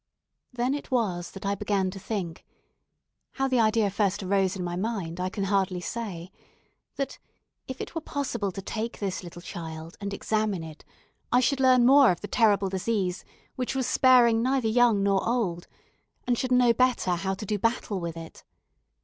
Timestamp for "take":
8.63-8.97